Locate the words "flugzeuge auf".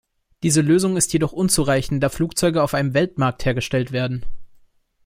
2.09-2.73